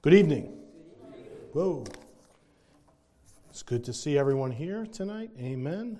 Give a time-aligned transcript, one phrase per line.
[0.00, 0.56] Good evening.
[1.52, 1.82] Whoa.
[3.50, 5.30] It's good to see everyone here tonight.
[5.40, 5.98] Amen.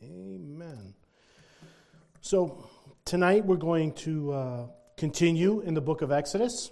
[0.00, 0.94] Amen.
[2.20, 2.70] So,
[3.04, 4.66] tonight we're going to uh,
[4.96, 6.70] continue in the book of Exodus.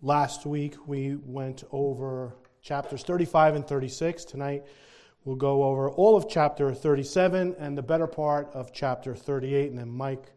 [0.00, 4.24] Last week we went over chapters 35 and 36.
[4.24, 4.64] Tonight
[5.26, 9.78] we'll go over all of chapter 37 and the better part of chapter 38, and
[9.78, 10.32] then Mike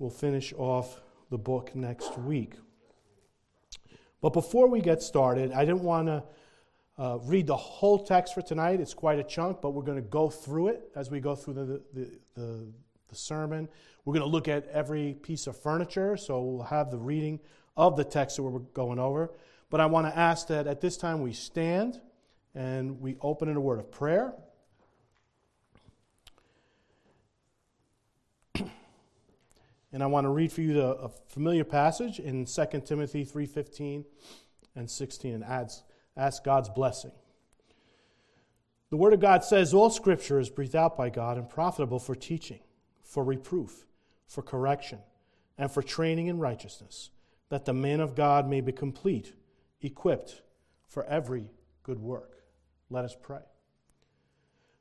[0.00, 2.54] will finish off the book next week.
[4.20, 6.22] But before we get started, I didn't want to
[6.98, 8.80] uh, read the whole text for tonight.
[8.80, 11.54] It's quite a chunk, but we're going to go through it as we go through
[11.54, 12.72] the, the, the,
[13.08, 13.68] the sermon.
[14.04, 17.40] We're going to look at every piece of furniture, so we'll have the reading
[17.76, 19.30] of the text that we're going over.
[19.70, 22.00] But I want to ask that at this time we stand
[22.54, 24.34] and we open in a word of prayer.
[29.92, 34.04] And I want to read for you the, a familiar passage in 2 Timothy 3:15
[34.76, 35.82] and 16 and adds,
[36.16, 37.12] ask God's blessing.
[38.90, 42.14] The Word of God says, All Scripture is breathed out by God and profitable for
[42.14, 42.60] teaching,
[43.02, 43.86] for reproof,
[44.26, 44.98] for correction,
[45.56, 47.10] and for training in righteousness,
[47.50, 49.32] that the man of God may be complete,
[49.80, 50.42] equipped
[50.88, 51.50] for every
[51.84, 52.42] good work.
[52.90, 53.42] Let us pray.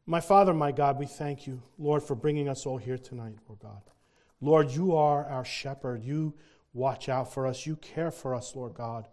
[0.08, 3.60] My Father, my God, we thank you, Lord, for bringing us all here tonight, Lord
[3.60, 3.82] God.
[4.42, 6.04] Lord, you are our shepherd.
[6.04, 6.36] You
[6.74, 7.66] watch out for us.
[7.66, 9.08] You care for us, Lord God.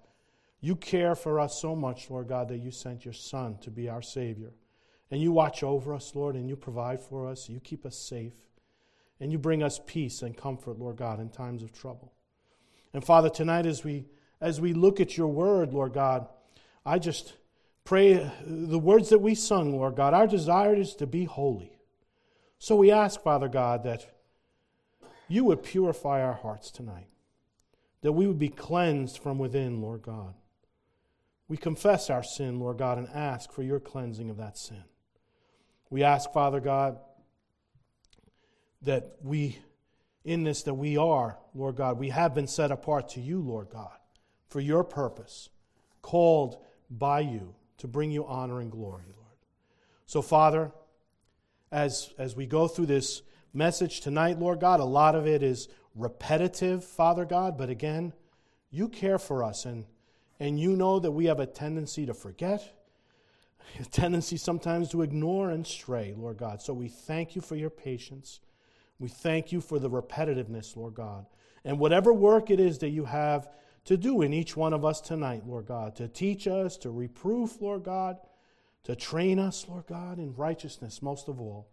[0.61, 3.89] You care for us so much, Lord God, that you sent your Son to be
[3.89, 4.53] our Savior.
[5.11, 7.49] And you watch over us, Lord, and you provide for us.
[7.49, 8.35] You keep us safe.
[9.21, 12.13] And you bring us peace and comfort, Lord God, in times of trouble.
[12.93, 14.07] And Father, tonight as we
[14.41, 16.29] as we look at your word, Lord God,
[16.85, 17.35] I just
[17.85, 21.79] pray the words that we sung, Lord God, our desire is to be holy.
[22.59, 24.07] So we ask, Father God, that
[25.29, 27.09] you would purify our hearts tonight,
[28.03, 30.35] that we would be cleansed from within, Lord God.
[31.49, 34.85] We confess our sin, Lord God, and ask for your cleansing of that sin.
[35.91, 36.99] We ask, Father God,
[38.83, 39.59] that we,
[40.25, 43.69] in this, that we are, Lord God, we have been set apart to you, Lord
[43.71, 43.97] God,
[44.49, 45.51] for your purpose,
[46.03, 46.59] called
[46.91, 49.27] by you to bring you honor and glory, Lord.
[50.07, 50.73] So, Father,
[51.71, 53.23] as, as we go through this
[53.57, 54.81] message tonight, Lord God.
[54.81, 58.13] A lot of it is repetitive, Father God, but again,
[58.71, 59.87] you care for us and,
[60.39, 62.63] and you know that we have a tendency to forget,
[63.81, 66.61] a tendency sometimes to ignore and stray, Lord God.
[66.61, 68.41] So we thank you for your patience.
[68.99, 71.27] We thank you for the repetitiveness, Lord God.
[71.65, 73.49] And whatever work it is that you have
[73.87, 77.61] to do in each one of us tonight, Lord God, to teach us, to reproof,
[77.61, 78.19] Lord God,
[78.85, 81.69] to train us, Lord God, in righteousness, most of all.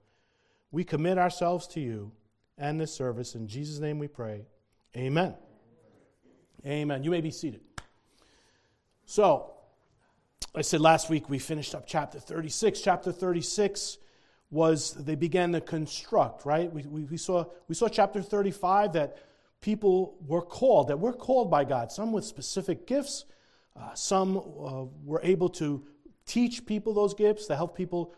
[0.74, 2.12] We commit ourselves to you
[2.58, 3.36] and this service.
[3.36, 4.48] In Jesus' name we pray.
[4.98, 5.36] Amen.
[6.66, 7.04] Amen.
[7.04, 7.62] You may be seated.
[9.06, 9.54] So,
[10.56, 12.82] I said last week we finished up chapter 36.
[12.82, 14.00] Chapter 36
[14.50, 16.74] was they began to construct, right?
[16.74, 19.18] We, we, we, saw, we saw chapter 35 that
[19.62, 23.26] people were called, that were called by God, some with specific gifts,
[23.80, 25.86] uh, some uh, were able to
[26.26, 28.16] teach people those gifts, to help people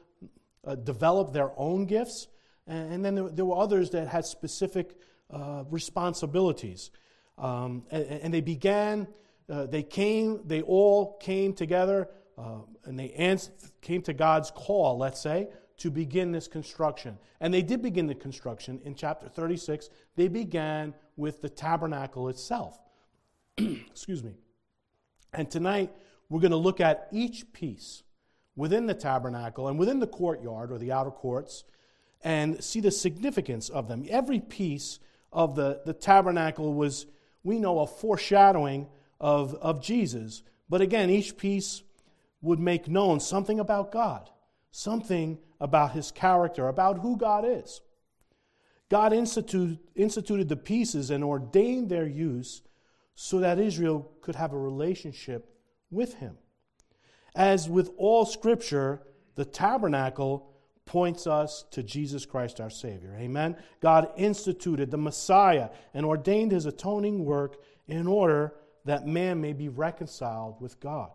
[0.65, 2.29] uh, develop their own gifts.
[2.67, 4.97] And, then there, were others that had specific
[5.31, 6.89] uh, responsibilities.
[7.37, 9.07] Um, and, and, they began,
[9.49, 14.97] uh, they came, they all came together, uh, and they answered, came to God's call,
[14.97, 17.17] let's say, to begin this construction.
[17.39, 19.89] And they did begin the construction in chapter 36.
[20.15, 22.79] They began with the tabernacle itself.
[23.57, 24.33] Excuse me.
[25.33, 25.91] And tonight,
[26.29, 28.03] we're going to look at each piece
[28.55, 31.65] within the tabernacle and within the courtyard or the outer courts
[32.25, 34.03] and see the significance of them.
[34.09, 34.99] Every piece
[35.31, 37.05] of the, the tabernacle was,
[37.43, 38.87] we know, a foreshadowing
[39.21, 40.41] of, of Jesus.
[40.67, 41.83] But again, each piece
[42.41, 44.31] would make known something about God,
[44.71, 47.81] something about his character, about who God is.
[48.89, 52.63] God institute, instituted the pieces and ordained their use
[53.13, 55.55] so that Israel could have a relationship
[55.91, 56.37] with him.
[57.35, 59.03] As with all scripture,
[59.35, 60.54] the tabernacle
[60.85, 63.15] points us to Jesus Christ our Savior.
[63.19, 63.55] Amen.
[63.81, 68.53] God instituted the Messiah and ordained his atoning work in order
[68.85, 71.09] that man may be reconciled with God.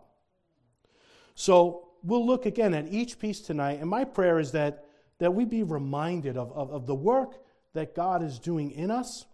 [1.35, 4.85] So we'll look again at each piece tonight, and my prayer is that,
[5.19, 7.35] that we be reminded of, of, of the work
[7.73, 9.25] that God is doing in us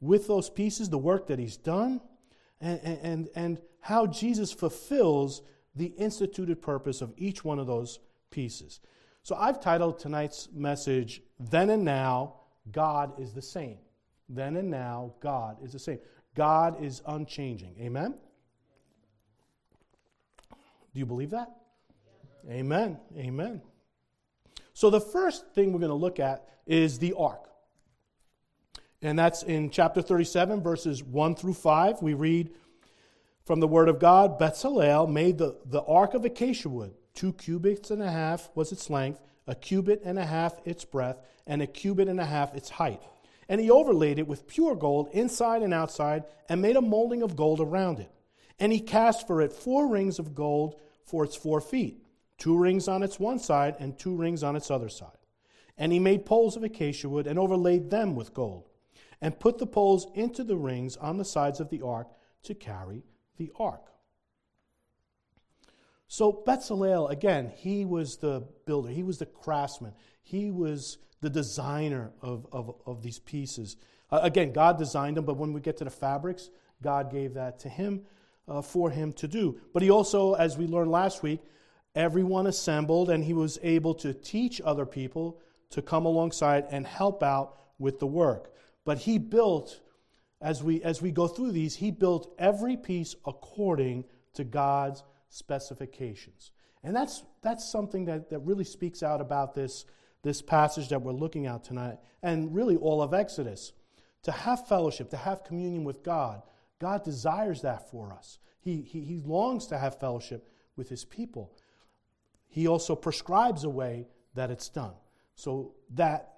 [0.00, 2.00] with those pieces, the work that he's done,
[2.60, 5.42] and, and, and how Jesus fulfills
[5.74, 7.98] the instituted purpose of each one of those
[8.30, 8.80] pieces.
[9.26, 12.34] So I've titled tonight's message, Then and Now,
[12.70, 13.78] God is the Same.
[14.28, 15.98] Then and now, God is the same.
[16.36, 17.74] God is unchanging.
[17.80, 18.14] Amen?
[20.92, 21.50] Do you believe that?
[22.48, 22.98] Amen.
[23.16, 23.62] Amen.
[24.74, 27.48] So the first thing we're going to look at is the ark.
[29.02, 32.00] And that's in chapter 37, verses 1 through 5.
[32.00, 32.54] We read
[33.44, 36.94] from the Word of God Bezalel made the, the ark of acacia wood.
[37.16, 41.18] Two cubits and a half was its length, a cubit and a half its breadth,
[41.46, 43.02] and a cubit and a half its height.
[43.48, 47.34] And he overlaid it with pure gold inside and outside, and made a molding of
[47.34, 48.10] gold around it.
[48.60, 52.04] And he cast for it four rings of gold for its four feet,
[52.36, 55.08] two rings on its one side, and two rings on its other side.
[55.78, 58.68] And he made poles of acacia wood, and overlaid them with gold,
[59.22, 62.08] and put the poles into the rings on the sides of the ark
[62.42, 63.04] to carry
[63.38, 63.95] the ark.
[66.08, 69.92] So Bezalel, again, he was the builder, he was the craftsman,
[70.22, 73.76] he was the designer of, of, of these pieces.
[74.10, 76.50] Uh, again, God designed them, but when we get to the fabrics,
[76.82, 78.02] God gave that to him
[78.46, 79.58] uh, for him to do.
[79.72, 81.40] But he also, as we learned last week,
[81.94, 87.22] everyone assembled and he was able to teach other people to come alongside and help
[87.22, 88.52] out with the work.
[88.84, 89.80] But he built,
[90.40, 94.04] as we, as we go through these, he built every piece according
[94.34, 96.52] to God's specifications.
[96.82, 99.84] And that's, that's something that, that really speaks out about this,
[100.22, 103.72] this passage that we're looking at tonight, and really all of Exodus.
[104.22, 106.42] To have fellowship, to have communion with God,
[106.80, 108.38] God desires that for us.
[108.60, 111.52] He, he, he longs to have fellowship with his people.
[112.48, 114.94] He also prescribes a way that it's done.
[115.34, 116.32] So that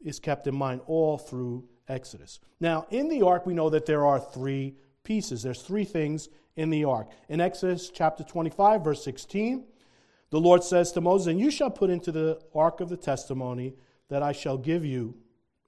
[0.00, 2.40] is kept in mind all through Exodus.
[2.60, 5.42] Now, in the ark, we know that there are three pieces.
[5.42, 6.28] There's three things
[6.58, 7.08] in the ark.
[7.28, 9.64] In Exodus chapter 25, verse 16,
[10.30, 13.74] the Lord says to Moses, And you shall put into the ark of the testimony
[14.08, 15.14] that I shall give you,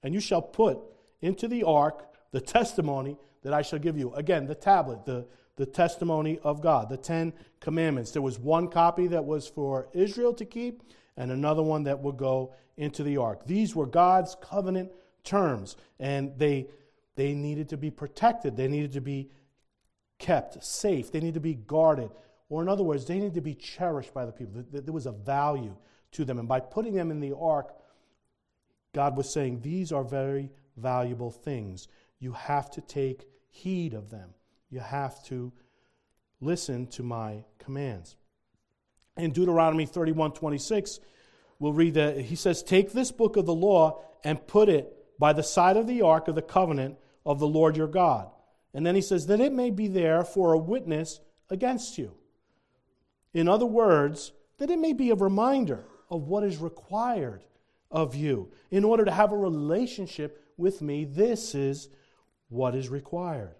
[0.03, 0.79] and you shall put
[1.21, 4.13] into the ark the testimony that I shall give you.
[4.15, 8.11] Again, the tablet, the, the testimony of God, the Ten Commandments.
[8.11, 10.83] There was one copy that was for Israel to keep,
[11.15, 13.45] and another one that would go into the ark.
[13.45, 14.91] These were God's covenant
[15.23, 16.67] terms, and they,
[17.15, 18.57] they needed to be protected.
[18.57, 19.29] They needed to be
[20.21, 21.11] kept safe.
[21.11, 22.11] They need to be guarded.
[22.47, 24.63] Or, in other words, they need to be cherished by the people.
[24.71, 25.75] There was a value
[26.13, 26.39] to them.
[26.39, 27.73] And by putting them in the ark,
[28.93, 31.87] God was saying, These are very valuable things.
[32.19, 34.29] You have to take heed of them.
[34.69, 35.51] You have to
[36.39, 38.15] listen to my commands.
[39.17, 40.99] In Deuteronomy 31 26,
[41.59, 45.33] we'll read that he says, Take this book of the law and put it by
[45.33, 48.29] the side of the ark of the covenant of the Lord your God.
[48.73, 51.19] And then he says, That it may be there for a witness
[51.49, 52.13] against you.
[53.33, 57.43] In other words, that it may be a reminder of what is required
[57.89, 58.51] of you.
[58.69, 61.89] In order to have a relationship with me, this is
[62.49, 63.55] what is required.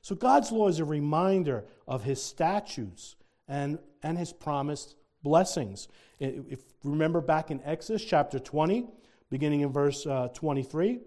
[0.00, 3.16] So God's law is a reminder of his statutes
[3.46, 5.88] and, and his promised blessings.
[6.18, 8.86] If remember back in Exodus chapter 20,
[9.30, 11.00] beginning in verse uh, 23,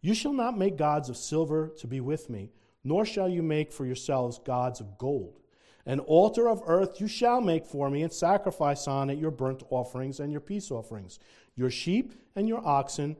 [0.00, 2.50] you shall not make gods of silver to be with me,
[2.84, 5.40] nor shall you make for yourselves gods of gold.
[5.86, 9.62] An altar of earth you shall make for me, and sacrifice on it your burnt
[9.70, 11.18] offerings and your peace offerings,
[11.54, 13.16] your sheep and your oxen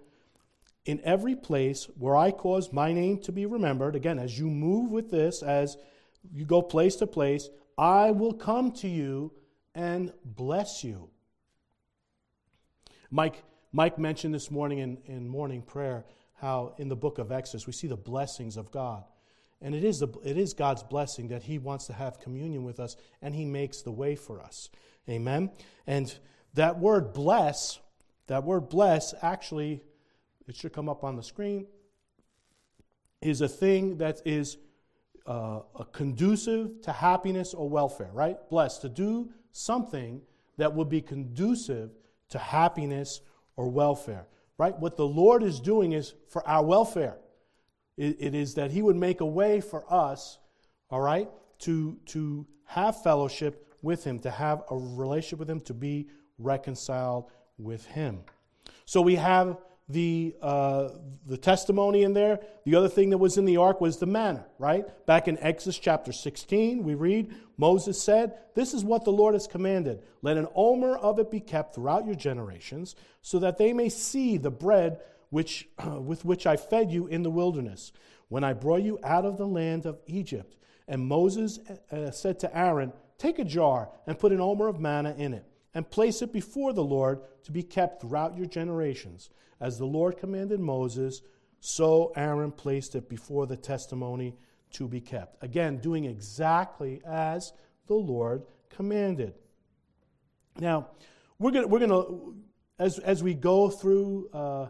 [0.86, 4.90] in every place where I cause my name to be remembered, again, as you move
[4.90, 5.76] with this, as
[6.32, 9.32] you go place to place, I will come to you
[9.75, 11.10] and bless you.
[13.10, 16.04] Mike, Mike mentioned this morning in, in morning prayer
[16.40, 19.04] how in the book of Exodus we see the blessings of God.
[19.62, 22.97] And it is, it is God's blessing that He wants to have communion with us
[23.20, 24.70] and He makes the way for us.
[25.09, 25.50] Amen?
[25.87, 26.16] And
[26.54, 27.78] that word bless,
[28.26, 29.82] that word bless actually
[30.49, 31.66] it should come up on the screen,
[33.20, 34.56] is a thing that is
[35.26, 35.61] uh,
[35.92, 38.37] conducive to happiness or welfare, right?
[38.49, 40.23] Blessed, to do something
[40.56, 41.90] that would be conducive
[42.30, 43.20] to happiness
[43.56, 44.26] or welfare,
[44.61, 44.79] right?
[44.79, 47.17] What the Lord is doing is for our welfare.
[47.97, 50.38] it, it is that He would make a way for us,
[50.90, 55.73] all right, to, to have fellowship with Him, to have a relationship with Him, to
[55.73, 58.21] be reconciled with Him.
[58.85, 59.57] So we have
[59.92, 60.88] the, uh,
[61.26, 62.40] the testimony in there.
[62.64, 64.85] The other thing that was in the ark was the manna, right?
[65.06, 69.47] Back in Exodus chapter 16, we read Moses said, This is what the Lord has
[69.47, 70.02] commanded.
[70.23, 74.37] Let an omer of it be kept throughout your generations, so that they may see
[74.37, 77.92] the bread which, with which I fed you in the wilderness,
[78.28, 80.56] when I brought you out of the land of Egypt.
[80.87, 81.59] And Moses
[81.90, 85.44] uh, said to Aaron, Take a jar and put an omer of manna in it,
[85.74, 89.30] and place it before the Lord to be kept throughout your generations.
[89.60, 91.22] As the Lord commanded Moses,
[91.60, 94.34] so Aaron placed it before the testimony
[94.72, 95.42] to be kept.
[95.42, 97.52] Again, doing exactly as
[97.86, 99.34] the Lord commanded.
[100.58, 100.88] Now,
[101.38, 102.04] we're going we're gonna,
[102.78, 104.68] as, as we go through uh,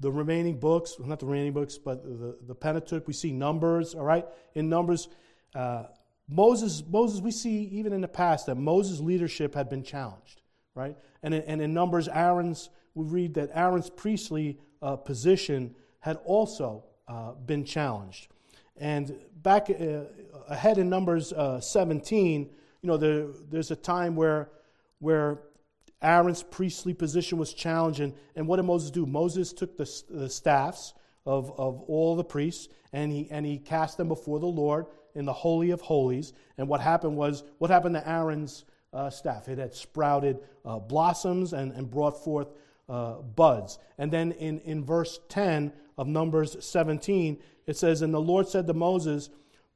[0.00, 4.04] the remaining books, not the remaining books, but the, the Pentateuch, we see Numbers, all
[4.04, 4.24] right?
[4.54, 5.08] In Numbers,
[5.54, 5.84] uh,
[6.28, 10.42] Moses, Moses, we see even in the past that Moses' leadership had been challenged,
[10.74, 10.96] right?
[11.22, 16.84] And in, and in Numbers, Aaron's, we read that Aaron's priestly uh, position had also
[17.08, 18.28] uh, been challenged.
[18.76, 20.02] And back uh,
[20.48, 22.50] ahead in Numbers uh, 17,
[22.82, 24.50] you know, there, there's a time where,
[25.00, 25.40] where
[26.02, 28.00] Aaron's priestly position was challenged.
[28.00, 29.06] And, and what did Moses do?
[29.06, 30.94] Moses took the, the staffs
[31.26, 34.86] of, of all the priests and he, and he cast them before the Lord
[35.18, 36.32] in the Holy of Holies.
[36.56, 39.48] And what happened was, what happened to Aaron's uh, staff?
[39.48, 42.46] It had sprouted uh, blossoms and, and brought forth
[42.88, 43.80] uh, buds.
[43.98, 48.68] And then in, in verse 10 of Numbers 17, it says, And the Lord said
[48.68, 49.28] to Moses,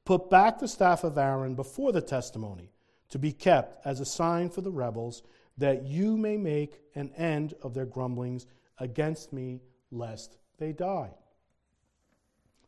[0.05, 2.71] Put back the staff of Aaron before the testimony
[3.11, 5.23] to be kept as a sign for the rebels,
[5.59, 8.47] that you may make an end of their grumblings
[8.79, 11.11] against me, lest they die.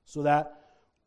[0.04, 0.63] So that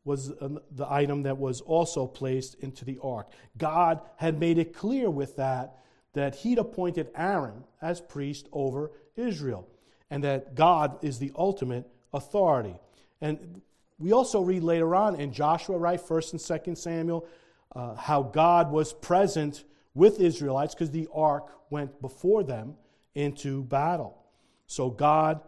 [0.08, 3.30] was the item that was also placed into the ark.
[3.58, 5.78] God had made it clear with that
[6.14, 9.68] that he'd appointed Aaron as priest over Israel
[10.10, 12.76] and that God is the ultimate authority.
[13.22, 13.62] And
[14.00, 17.28] we also read later on in Joshua, right, 1st and 2nd Samuel,
[17.76, 22.76] uh, how God was present with Israelites because the ark went before them
[23.14, 24.18] into battle.
[24.68, 25.42] So God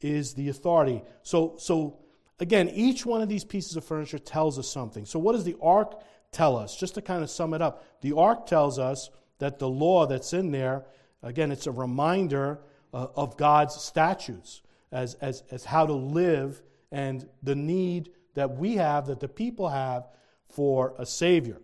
[0.00, 1.02] is the authority.
[1.22, 1.98] So, so
[2.40, 5.04] again, each one of these pieces of furniture tells us something.
[5.04, 6.00] So, what does the ark
[6.32, 6.76] tell us?
[6.76, 10.32] Just to kind of sum it up, the ark tells us that the law that's
[10.32, 10.84] in there,
[11.22, 12.60] again, it's a reminder
[12.92, 18.76] uh, of God's statutes as, as, as how to live and the need that we
[18.76, 20.08] have, that the people have
[20.48, 21.60] for a Savior.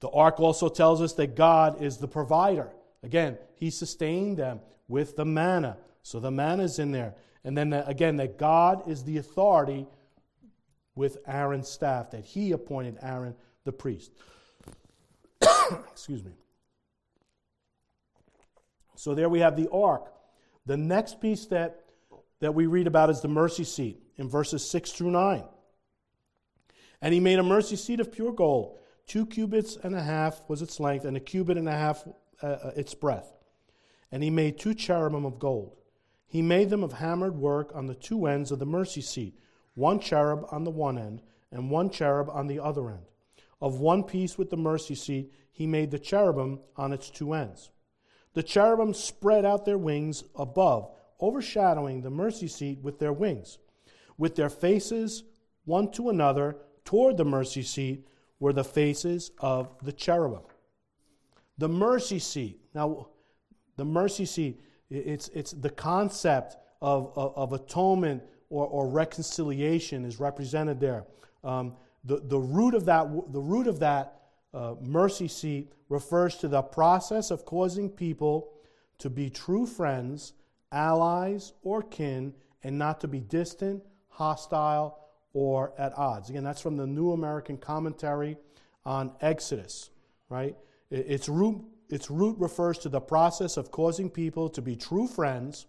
[0.00, 2.70] The ark also tells us that God is the provider.
[3.02, 5.78] Again, He sustained them with the manna.
[6.02, 7.14] So the manna is in there.
[7.46, 9.86] And then again, that God is the authority
[10.96, 14.10] with Aaron's staff, that He appointed Aaron the priest.
[15.92, 16.32] Excuse me.
[18.96, 20.12] So there we have the ark.
[20.66, 21.84] The next piece that,
[22.40, 25.44] that we read about is the mercy seat in verses 6 through 9.
[27.00, 28.80] And he made a mercy seat of pure gold.
[29.06, 32.02] Two cubits and a half was its length, and a cubit and a half
[32.42, 33.32] uh, uh, its breadth.
[34.10, 35.76] And he made two cherubim of gold.
[36.26, 39.38] He made them of hammered work on the two ends of the mercy seat,
[39.74, 43.06] one cherub on the one end, and one cherub on the other end.
[43.60, 47.70] Of one piece with the mercy seat, he made the cherubim on its two ends.
[48.34, 50.90] The cherubim spread out their wings above,
[51.20, 53.58] overshadowing the mercy seat with their wings.
[54.18, 55.24] With their faces
[55.64, 58.06] one to another toward the mercy seat
[58.38, 60.42] were the faces of the cherubim.
[61.58, 62.60] The mercy seat.
[62.74, 63.08] Now,
[63.76, 70.20] the mercy seat, it's, it's the concept of, of, of atonement or, or reconciliation is
[70.20, 71.04] represented there.
[71.42, 71.74] Um,
[72.04, 74.20] the, the root of that, the root of that
[74.54, 78.52] uh, mercy seat refers to the process of causing people
[78.98, 80.32] to be true friends,
[80.72, 84.98] allies, or kin, and not to be distant, hostile,
[85.32, 86.30] or at odds.
[86.30, 88.36] Again, that's from the New American Commentary
[88.84, 89.90] on Exodus,
[90.30, 90.56] right?
[90.90, 95.66] Its root, its root refers to the process of causing people to be true friends,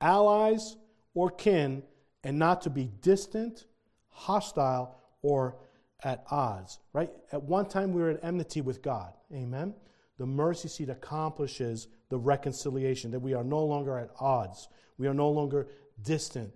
[0.00, 0.76] allies,
[1.14, 1.82] or kin,
[2.24, 3.66] and not to be distant,
[4.08, 5.56] hostile, or
[6.04, 7.10] at odds, right?
[7.32, 9.12] At one time, we were at enmity with God.
[9.32, 9.74] Amen?
[10.18, 14.68] The mercy seat accomplishes the reconciliation, that we are no longer at odds.
[14.98, 15.68] We are no longer
[16.02, 16.52] distant,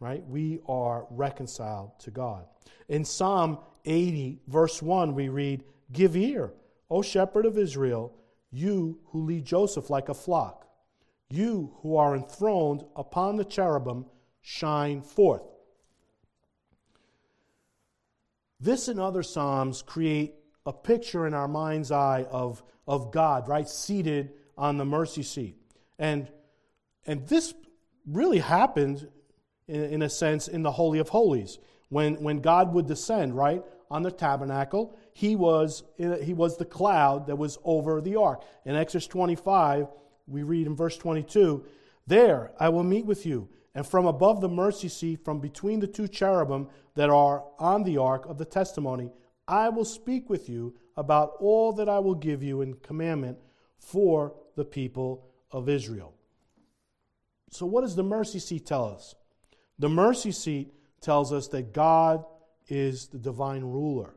[0.00, 0.24] right?
[0.26, 2.46] We are reconciled to God.
[2.88, 6.52] In Psalm 80, verse 1, we read, Give ear,
[6.90, 8.14] O shepherd of Israel,
[8.54, 10.66] you who lead Joseph like a flock.
[11.28, 14.06] You who are enthroned upon the cherubim,
[14.40, 15.42] shine forth.
[18.60, 20.34] This and other Psalms create
[20.64, 25.56] a picture in our mind's eye of, of God, right, seated on the mercy seat.
[25.98, 26.30] And,
[27.06, 27.52] and this
[28.06, 29.08] really happened,
[29.66, 31.58] in, in a sense, in the Holy of Holies.
[31.88, 37.28] When, when God would descend, right, on the tabernacle, he was, he was the cloud
[37.28, 38.42] that was over the ark.
[38.66, 39.86] In Exodus 25,
[40.26, 41.64] we read in verse 22
[42.06, 45.86] There I will meet with you and from above the mercy seat, from between the
[45.86, 49.10] two cherubim that are on the ark of the testimony,
[49.48, 53.38] I will speak with you about all that I will give you in commandment
[53.78, 56.14] for the people of Israel.
[57.50, 59.14] So, what does the mercy seat tell us?
[59.78, 62.24] The mercy seat tells us that God
[62.68, 64.14] is the divine ruler,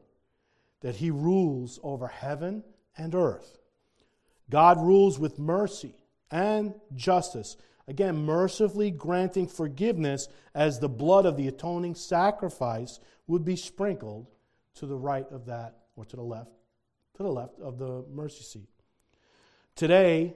[0.81, 2.63] that he rules over heaven
[2.97, 3.57] and earth.
[4.49, 5.95] God rules with mercy
[6.31, 7.57] and justice.
[7.87, 14.27] Again, mercifully granting forgiveness as the blood of the atoning sacrifice would be sprinkled
[14.75, 16.51] to the right of that, or to the left,
[17.15, 18.69] to the left of the mercy seat.
[19.75, 20.35] Today,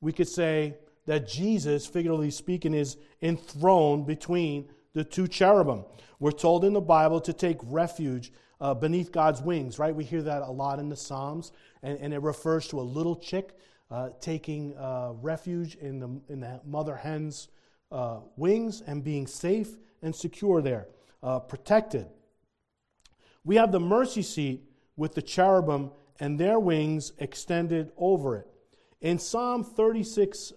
[0.00, 0.76] we could say
[1.06, 5.84] that Jesus, figuratively speaking, is enthroned between the two cherubim.
[6.20, 9.94] We're told in the Bible to take refuge uh, beneath God's wings, right?
[9.94, 13.16] We hear that a lot in the Psalms, and, and it refers to a little
[13.16, 13.56] chick
[13.90, 17.48] uh, taking uh, refuge in the, in the mother hen's
[17.90, 20.88] uh, wings and being safe and secure there,
[21.22, 22.06] uh, protected.
[23.44, 24.62] We have the mercy seat
[24.96, 28.46] with the cherubim and their wings extended over it.
[29.00, 30.52] In Psalm 36,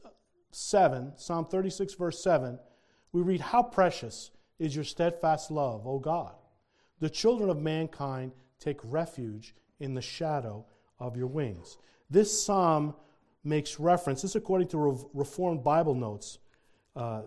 [0.51, 2.60] 7, Psalm 36, verse 7,
[3.13, 6.34] we read, How precious is your steadfast love, O God!
[7.01, 10.65] The children of mankind take refuge in the shadow
[11.00, 11.77] of your wings.
[12.10, 12.96] This psalm
[13.43, 16.38] makes reference, this according to Reformed Bible notes,
[16.96, 17.24] uh,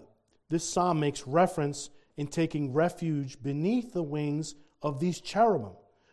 [0.49, 5.73] this psalm makes reference in taking refuge beneath the wings of these cherubim,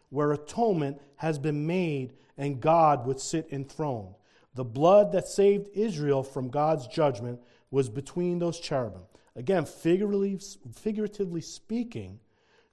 [0.10, 4.16] where atonement has been made and God would sit enthroned.
[4.56, 7.40] The blood that saved Israel from God's judgment
[7.70, 9.04] was between those cherubim.
[9.36, 10.40] Again, figuratively,
[10.74, 12.20] figuratively speaking,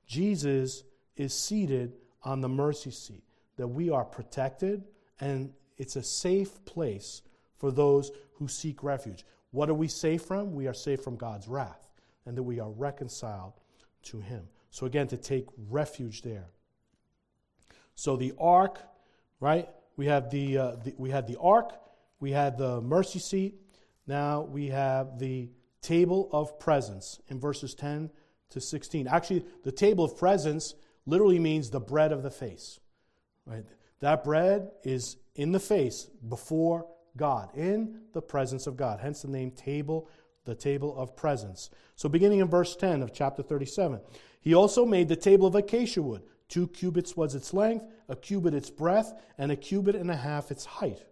[0.08, 0.82] Jesus
[1.16, 1.92] is seated
[2.24, 3.22] on the mercy seat,
[3.56, 4.82] that we are protected
[5.20, 7.22] and it's a safe place
[7.58, 9.24] for those who seek refuge.
[9.50, 10.54] What are we safe from?
[10.54, 11.88] We are safe from God's wrath
[12.26, 13.54] and that we are reconciled
[14.04, 14.48] to Him.
[14.70, 16.46] So, again, to take refuge there.
[17.94, 18.80] So, the ark,
[19.40, 19.68] right?
[19.96, 21.72] We have the, uh, the, we had the ark,
[22.20, 23.60] we had the mercy seat.
[24.06, 25.50] Now we have the
[25.82, 28.10] table of presence in verses 10
[28.50, 29.06] to 16.
[29.06, 30.74] Actually, the table of presence
[31.06, 32.80] literally means the bread of the face.
[33.46, 33.64] Right?
[34.00, 39.00] That bread is in the face before God, in the presence of God.
[39.00, 40.08] Hence the name table,
[40.44, 41.70] the table of presence.
[41.96, 44.00] So beginning in verse 10 of chapter 37,
[44.40, 46.22] he also made the table of acacia wood.
[46.48, 50.50] Two cubits was its length, a cubit its breadth, and a cubit and a half
[50.50, 51.04] its height.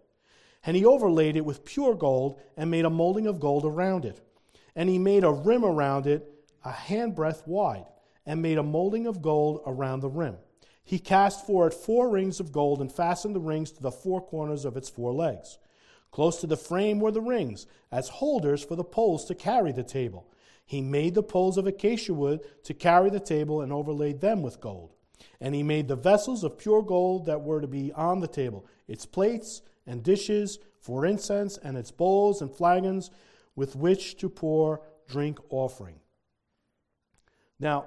[0.63, 4.19] And he overlaid it with pure gold and made a molding of gold around it.
[4.75, 6.27] And he made a rim around it,
[6.63, 7.85] a handbreadth wide,
[8.25, 10.37] and made a molding of gold around the rim.
[10.83, 14.21] He cast for it four rings of gold and fastened the rings to the four
[14.21, 15.57] corners of its four legs.
[16.11, 19.83] Close to the frame were the rings, as holders for the poles to carry the
[19.83, 20.27] table.
[20.65, 24.59] He made the poles of acacia wood to carry the table and overlaid them with
[24.59, 24.93] gold.
[25.39, 28.65] And he made the vessels of pure gold that were to be on the table,
[28.87, 33.11] its plates and dishes for incense, and its bowls and flagons
[33.55, 35.99] with which to pour drink offering.
[37.59, 37.85] Now,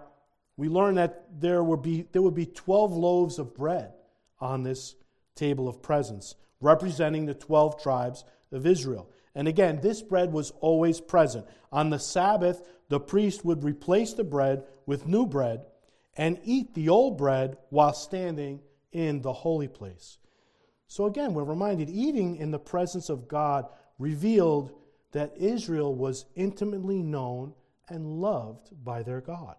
[0.57, 3.93] we learn that there would be, there would be 12 loaves of bread
[4.41, 4.95] on this
[5.35, 9.11] table of presence, representing the 12 tribes of Israel.
[9.35, 11.47] And again, this bread was always present.
[11.73, 15.65] On the Sabbath, the priest would replace the bread with new bread
[16.17, 18.61] and eat the old bread while standing
[18.93, 20.19] in the holy place.
[20.89, 23.67] So again, we're reminded eating in the presence of God
[23.99, 24.73] revealed
[25.13, 27.55] that Israel was intimately known
[27.91, 29.57] and loved by their God.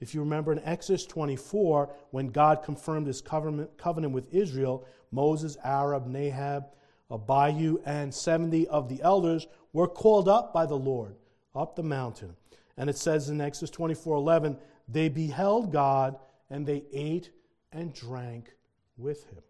[0.00, 3.70] If you remember in Exodus 24, when God confirmed his covenant,
[4.12, 6.64] with Israel, Moses, Aaron, Nadab,
[7.08, 11.14] Abihu, and 70 of the elders were called up by the Lord
[11.54, 12.34] up the mountain.
[12.76, 16.16] And it says in Exodus 24 11, they beheld God
[16.50, 17.30] and they ate
[17.70, 18.54] and drank
[18.96, 19.42] with him.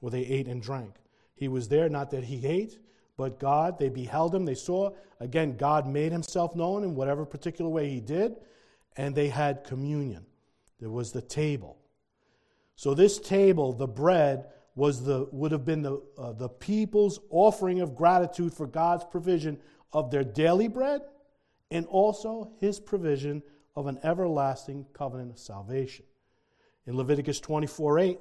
[0.00, 0.94] Well, they ate and drank.
[1.34, 2.78] He was there, not that he ate,
[3.18, 4.92] but God, they beheld him, they saw.
[5.18, 8.36] Again, God made himself known in whatever particular way he did,
[8.96, 10.24] and they had communion.
[10.78, 11.76] There was the table.
[12.76, 17.80] So, this table, the bread, was the, would have been the, uh, the people's offering
[17.80, 19.58] of gratitude for God's provision
[19.92, 21.00] of their daily bread
[21.72, 23.42] and also his provision
[23.74, 26.04] of an everlasting covenant of salvation.
[26.86, 28.18] In Leviticus 24 8,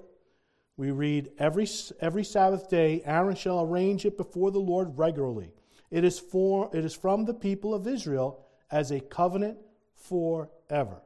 [0.77, 1.67] we read, every,
[1.99, 5.51] every Sabbath day Aaron shall arrange it before the Lord regularly.
[5.89, 9.57] It is, for, it is from the people of Israel as a covenant
[9.95, 11.01] forever.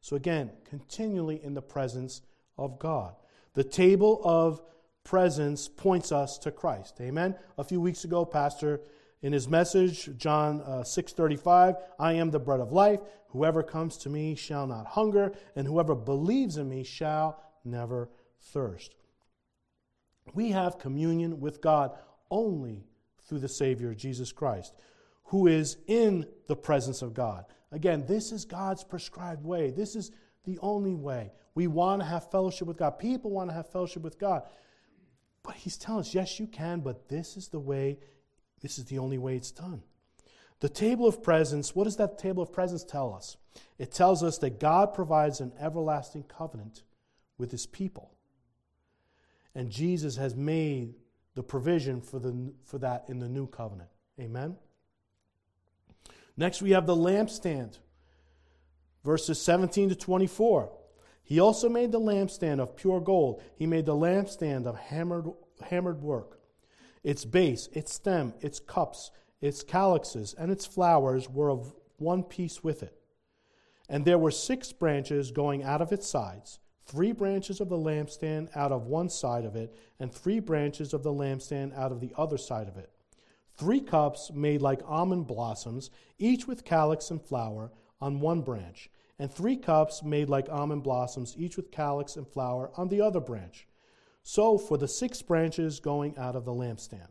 [0.00, 2.20] So again, continually in the presence
[2.58, 3.14] of God.
[3.54, 4.60] The table of
[5.04, 7.00] presence points us to Christ.
[7.00, 7.36] Amen.
[7.56, 8.80] A few weeks ago, Pastor
[9.24, 13.00] in his message, John uh, 6:35, I am the bread of life.
[13.28, 18.94] Whoever comes to me shall not hunger, and whoever believes in me shall never thirst.
[20.32, 21.92] We have communion with God
[22.30, 22.86] only
[23.26, 24.74] through the Savior Jesus Christ,
[25.24, 27.44] who is in the presence of God.
[27.72, 29.70] Again, this is God's prescribed way.
[29.70, 30.10] This is
[30.44, 31.32] the only way.
[31.54, 32.98] We want to have fellowship with God.
[32.98, 34.42] People want to have fellowship with God.
[35.42, 37.98] But he's telling us, yes, you can, but this is the way,
[38.60, 39.82] this is the only way it's done.
[40.60, 43.36] The table of presence, what does that table of presence tell us?
[43.78, 46.82] It tells us that God provides an everlasting covenant
[47.36, 48.13] with his people.
[49.54, 50.94] And Jesus has made
[51.34, 53.90] the provision for, the, for that in the new covenant.
[54.20, 54.56] Amen?
[56.36, 57.78] Next, we have the lampstand,
[59.04, 60.72] verses 17 to 24.
[61.22, 63.42] He also made the lampstand of pure gold.
[63.56, 65.26] He made the lampstand of hammered,
[65.62, 66.40] hammered work.
[67.02, 72.64] Its base, its stem, its cups, its calyxes, and its flowers were of one piece
[72.64, 72.96] with it.
[73.88, 78.48] And there were six branches going out of its sides three branches of the lampstand
[78.54, 82.12] out of one side of it, and three branches of the lampstand out of the
[82.16, 82.90] other side of it.
[83.56, 87.70] Three cups made like almond blossoms, each with calyx and flower
[88.00, 92.70] on one branch and three cups made like almond blossoms, each with calyx and flower
[92.76, 93.68] on the other branch.
[94.22, 97.08] So for the six branches going out of the lampstand.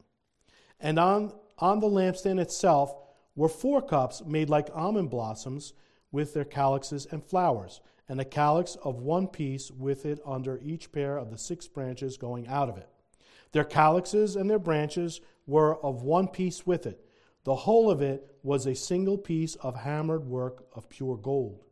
[0.80, 2.94] And on, on the lampstand itself
[3.36, 5.74] were four cups made like almond blossoms
[6.12, 7.80] with their calyxes and flowers,
[8.10, 12.18] and a calyx of one piece with it under each pair of the six branches
[12.18, 12.90] going out of it.
[13.52, 17.06] Their calyxes and their branches were of one piece with it.
[17.44, 21.64] The whole of it was a single piece of hammered work of pure gold.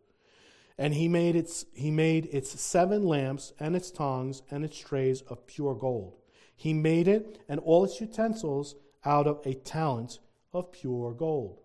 [0.78, 5.22] And he made its, he made its seven lamps and its tongs and its trays
[5.22, 6.18] of pure gold.
[6.56, 10.20] He made it and all its utensils out of a talent
[10.54, 11.61] of pure gold.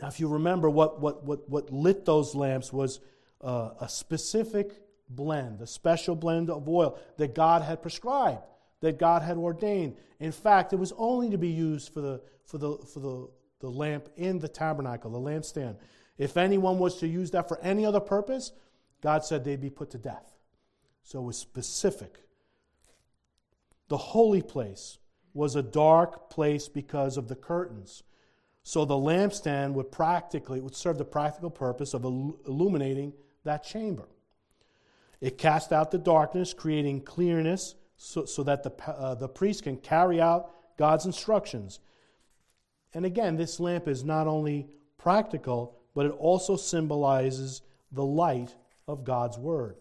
[0.00, 3.00] Now, if you remember, what, what, what, what lit those lamps was
[3.40, 4.72] uh, a specific
[5.08, 8.42] blend, a special blend of oil that God had prescribed,
[8.80, 9.96] that God had ordained.
[10.18, 13.28] In fact, it was only to be used for the, for the, for the,
[13.60, 15.76] the lamp in the tabernacle, the lampstand.
[16.18, 18.52] If anyone was to use that for any other purpose,
[19.00, 20.34] God said they'd be put to death.
[21.02, 22.18] So it was specific.
[23.88, 24.98] The holy place
[25.34, 28.02] was a dark place because of the curtains.
[28.64, 33.12] So the lampstand would practically would serve the practical purpose of illuminating
[33.44, 34.08] that chamber.
[35.20, 39.76] It cast out the darkness, creating clearness so, so that the, uh, the priest can
[39.76, 41.78] carry out God's instructions.
[42.94, 48.54] And again, this lamp is not only practical, but it also symbolizes the light
[48.88, 49.76] of God's Word.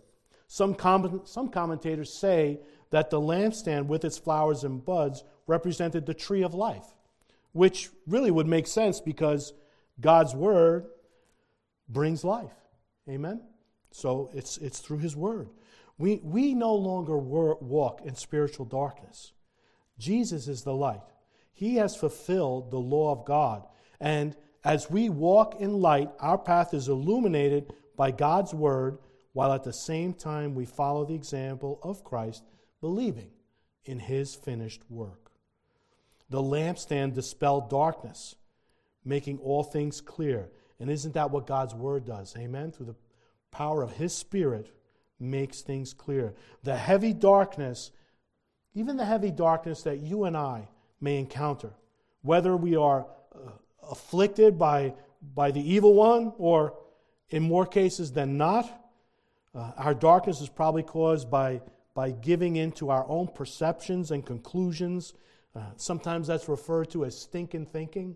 [0.47, 2.59] Some, com- some commentators say
[2.91, 6.85] that the lampstand with its flowers and buds represented the tree of life,
[7.53, 9.53] which really would make sense because
[9.99, 10.85] God's Word
[11.87, 12.51] brings life.
[13.09, 13.41] Amen?
[13.91, 15.49] So it's, it's through His Word.
[15.97, 19.31] We, we no longer walk in spiritual darkness.
[19.97, 21.01] Jesus is the light.
[21.53, 23.63] He has fulfilled the law of God.
[23.99, 28.97] And as we walk in light, our path is illuminated by God's word,
[29.33, 32.43] while at the same time we follow the example of Christ,
[32.81, 33.29] believing
[33.85, 35.22] in his finished work.
[36.33, 38.33] The lampstand dispelled darkness,
[39.05, 40.49] making all things clear.
[40.79, 42.35] And isn't that what God's word does?
[42.35, 42.71] Amen?
[42.71, 42.95] Through the
[43.51, 44.71] power of his spirit,
[45.19, 46.33] makes things clear.
[46.63, 47.91] The heavy darkness,
[48.73, 50.69] even the heavy darkness that you and I
[50.99, 51.69] may encounter,
[52.23, 53.51] whether we are uh,
[53.91, 54.95] afflicted by,
[55.35, 56.73] by the evil one, or
[57.29, 58.65] in more cases than not,
[59.53, 61.61] uh, our darkness is probably caused by,
[61.93, 65.13] by giving in to our own perceptions and conclusions.
[65.55, 68.15] Uh, sometimes that's referred to as stinking thinking,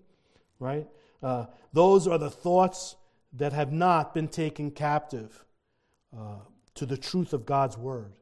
[0.60, 0.88] right?
[1.21, 2.95] Uh, those are the thoughts
[3.34, 5.45] that have not been taken captive
[6.17, 6.39] uh,
[6.73, 8.13] to the truth of God's word.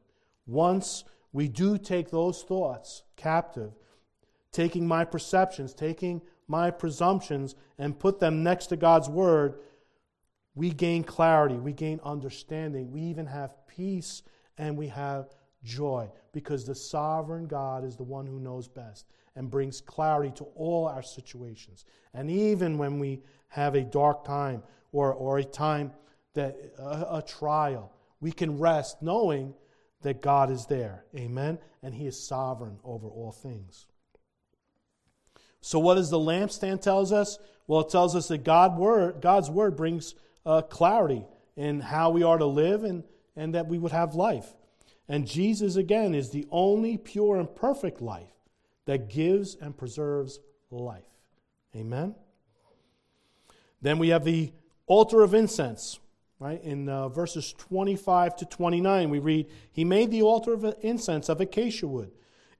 [0.46, 3.72] Once we do take those thoughts captive,
[4.52, 9.58] taking my perceptions, taking my presumptions and put them next to God's word,
[10.54, 14.22] we gain clarity, we gain understanding, we even have peace
[14.56, 15.28] and we have
[15.64, 20.44] joy because the sovereign God is the one who knows best and brings clarity to
[20.54, 21.86] all our situations.
[22.12, 25.92] And even when we have a dark time or, or a time
[26.34, 29.54] that a, a trial, we can rest knowing
[30.02, 31.06] that God is there.
[31.16, 31.58] Amen.
[31.82, 33.86] And He is sovereign over all things.
[35.62, 37.38] So, what does the lampstand tells us?
[37.66, 41.24] Well, it tells us that God word, God's word brings uh, clarity
[41.56, 43.04] in how we are to live and,
[43.36, 44.52] and that we would have life.
[45.08, 48.32] And Jesus, again, is the only pure and perfect life
[48.86, 50.40] that gives and preserves
[50.70, 51.04] life.
[51.74, 52.14] Amen?
[53.82, 54.52] Then we have the
[54.86, 55.98] altar of incense,
[56.40, 56.62] right?
[56.62, 61.40] In uh, verses 25 to 29, we read, He made the altar of incense of
[61.40, 62.10] acacia wood.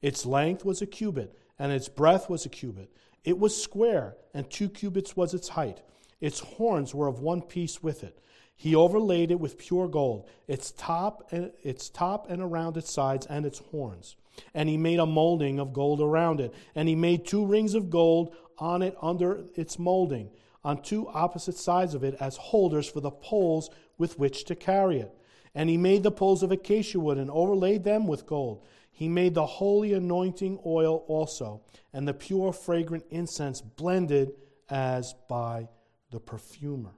[0.03, 2.93] Its length was a cubit and its breadth was a cubit.
[3.25, 5.83] It was square, and two cubits was its height.
[6.21, 8.19] Its horns were of one piece with it.
[8.57, 13.27] He overlaid it with pure gold, its top and its top and around its sides
[13.27, 14.17] and its horns.
[14.55, 17.91] And he made a molding of gold around it, and he made two rings of
[17.91, 20.31] gold on it under its molding,
[20.65, 25.01] on two opposite sides of it as holders for the poles with which to carry
[25.01, 25.15] it.
[25.55, 28.65] And he made the poles of acacia wood and overlaid them with gold.
[28.91, 31.61] He made the holy anointing oil also,
[31.93, 34.33] and the pure fragrant incense blended
[34.71, 35.69] as by
[36.11, 36.93] the perfumer.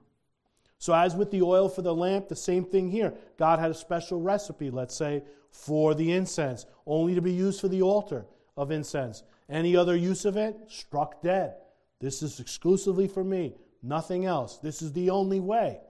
[0.79, 3.13] So, as with the oil for the lamp, the same thing here.
[3.37, 7.67] God had a special recipe, let's say, for the incense, only to be used for
[7.67, 9.23] the altar of incense.
[9.49, 10.55] Any other use of it?
[10.67, 11.55] Struck dead.
[11.99, 14.57] This is exclusively for me, nothing else.
[14.57, 15.81] This is the only way.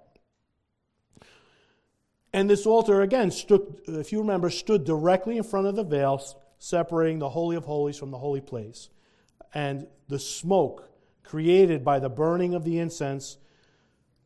[2.34, 6.24] And this altar, again, stood, if you remember, stood directly in front of the veil,
[6.58, 8.90] separating the Holy of Holies from the holy place.
[9.54, 10.90] And the smoke
[11.24, 13.38] created by the burning of the incense,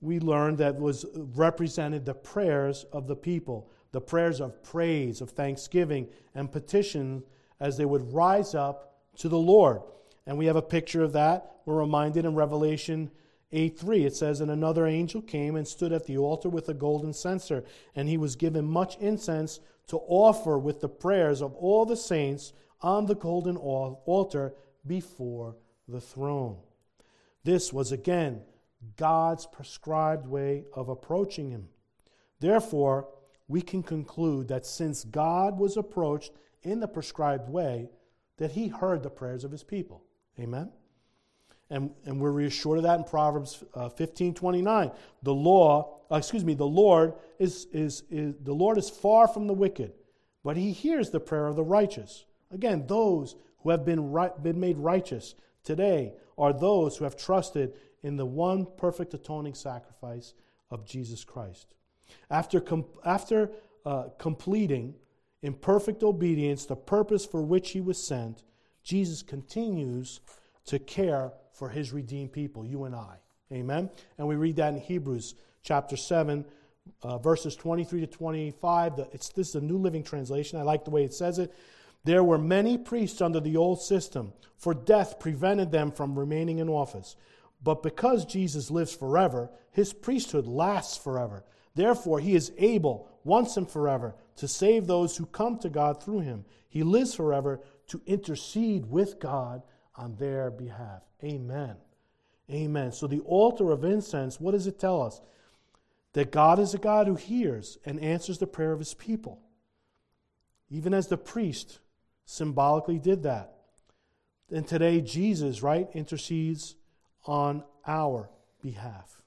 [0.03, 5.29] we learned that was represented the prayers of the people, the prayers of praise, of
[5.29, 7.23] thanksgiving, and petition
[7.59, 9.81] as they would rise up to the Lord.
[10.25, 11.55] And we have a picture of that.
[11.65, 13.11] We're reminded in Revelation
[13.53, 16.73] 8 3, it says, And another angel came and stood at the altar with a
[16.73, 17.63] golden censer,
[17.95, 22.51] and he was given much incense to offer with the prayers of all the saints
[22.81, 24.53] on the golden altar
[24.85, 25.55] before
[25.87, 26.57] the throne.
[27.45, 28.41] This was again
[28.97, 31.69] God's prescribed way of approaching him.
[32.39, 33.07] Therefore,
[33.47, 36.31] we can conclude that since God was approached
[36.63, 37.89] in the prescribed way,
[38.37, 40.03] that he heard the prayers of his people.
[40.39, 40.71] Amen?
[41.69, 44.91] And, and we're reassured of that in Proverbs uh, 15 29.
[45.23, 49.47] The law, uh, excuse me, the Lord is, is, is, the Lord is far from
[49.47, 49.93] the wicked,
[50.43, 52.25] but he hears the prayer of the righteous.
[52.51, 57.73] Again, those who have been, right, been made righteous today are those who have trusted
[58.03, 60.33] in the one perfect atoning sacrifice
[60.69, 61.73] of Jesus Christ.
[62.29, 63.51] After, com- after
[63.85, 64.95] uh, completing
[65.41, 68.43] in perfect obedience the purpose for which he was sent,
[68.83, 70.19] Jesus continues
[70.65, 73.17] to care for his redeemed people, you and I.
[73.51, 73.89] Amen?
[74.17, 76.45] And we read that in Hebrews chapter 7,
[77.01, 78.95] uh, verses 23 to 25.
[78.95, 80.59] The, it's, this is a New Living Translation.
[80.59, 81.53] I like the way it says it.
[82.03, 86.67] There were many priests under the old system, for death prevented them from remaining in
[86.67, 87.15] office.
[87.63, 91.45] But because Jesus lives forever, his priesthood lasts forever.
[91.75, 96.19] Therefore, he is able, once and forever, to save those who come to God through
[96.19, 96.45] him.
[96.69, 99.63] He lives forever to intercede with God
[99.95, 101.03] on their behalf.
[101.23, 101.75] Amen.
[102.51, 102.91] Amen.
[102.91, 105.21] So, the altar of incense, what does it tell us?
[106.13, 109.39] That God is a God who hears and answers the prayer of his people.
[110.69, 111.79] Even as the priest
[112.25, 113.55] symbolically did that.
[114.51, 116.75] And today, Jesus, right, intercedes
[117.25, 118.29] on our
[118.61, 119.21] behalf.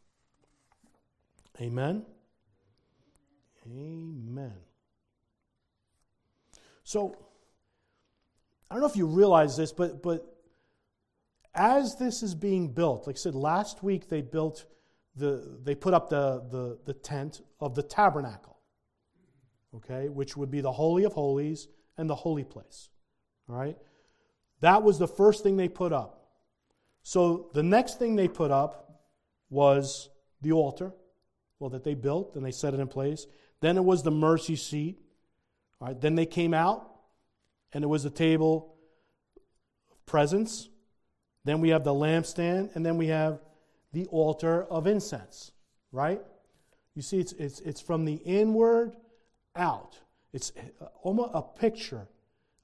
[1.60, 2.04] Amen.
[3.66, 4.52] Amen.
[6.84, 7.16] So,
[8.70, 10.24] I don't know if you realize this, but, but
[11.54, 14.66] as this is being built, like I said, last week they built
[15.16, 18.58] the, they put up the, the, the tent of the tabernacle,
[19.74, 22.90] okay, which would be the Holy of Holies and the holy place.
[23.48, 23.76] All right?
[24.60, 26.15] That was the first thing they put up.
[27.06, 29.00] So the next thing they put up
[29.48, 30.08] was
[30.42, 30.92] the altar,
[31.60, 33.28] well, that they built and they set it in place.
[33.60, 34.98] Then it was the mercy seat.
[35.80, 36.90] All right, then they came out
[37.72, 38.74] and it was a table
[39.88, 40.68] of presence.
[41.44, 43.38] Then we have the lampstand, and then we have
[43.92, 45.52] the altar of incense,
[45.92, 46.20] right?
[46.96, 48.96] You see, it's, it's, it's from the inward
[49.54, 49.96] out.
[50.32, 52.08] It's uh, almost a picture.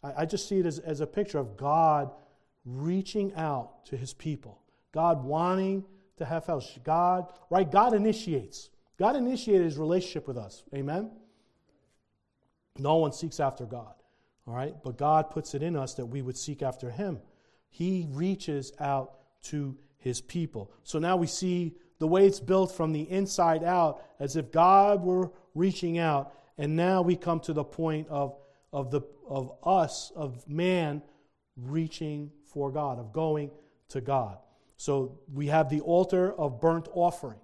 [0.03, 2.11] I, I just see it as, as a picture of God
[2.65, 4.61] reaching out to his people,
[4.93, 5.85] God wanting
[6.17, 6.85] to have fellowship.
[6.85, 7.71] God, right?
[7.71, 8.71] God initiates.
[8.99, 10.63] God initiated his relationship with us.
[10.75, 11.11] Amen?
[12.79, 13.95] No one seeks after God.
[14.47, 14.75] All right?
[14.83, 17.21] But God puts it in us that we would seek after him.
[17.69, 20.73] He reaches out to his people.
[20.83, 25.03] So now we see the way it's built from the inside out as if God
[25.03, 26.35] were reaching out.
[26.59, 28.37] And now we come to the point of,
[28.73, 31.03] of, the, of us, of man,
[31.57, 33.51] reaching for God, of going
[33.91, 34.39] to God.
[34.77, 37.39] So we have the altar of burnt offering.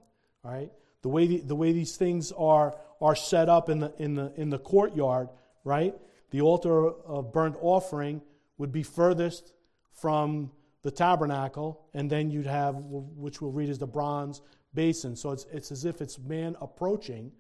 [0.44, 0.71] All right?
[1.03, 4.33] The way, the, the way these things are, are set up in the, in, the,
[4.37, 5.29] in the courtyard,
[5.64, 5.94] right?
[6.31, 8.23] The altar of burnt offering
[8.59, 9.53] would be furthest
[9.92, 10.51] from
[10.83, 14.42] the tabernacle, and then you'd have, which we'll read as the bronze
[14.75, 15.16] basin.
[15.16, 17.33] So it's, it's as if it's man approaching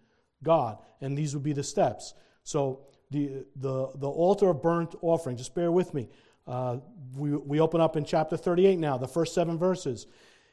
[0.42, 2.14] God, and these would be the steps.
[2.44, 6.08] So the, the, the altar of burnt offering, just bear with me.
[6.48, 6.78] Uh,
[7.16, 10.06] we, we open up in chapter 38 now, the first seven verses.